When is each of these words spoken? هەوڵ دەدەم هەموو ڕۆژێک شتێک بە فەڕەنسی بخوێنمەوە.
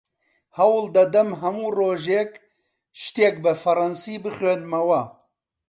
هەوڵ 0.57 0.85
دەدەم 0.97 1.29
هەموو 1.41 1.69
ڕۆژێک 1.79 2.31
شتێک 3.01 3.35
بە 3.43 3.51
فەڕەنسی 3.61 4.15
بخوێنمەوە. 4.23 5.01